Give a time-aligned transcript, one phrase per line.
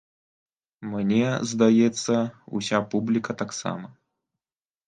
[0.93, 1.19] Мне,
[1.51, 2.15] здаецца,
[2.61, 3.87] уся публіка таксама.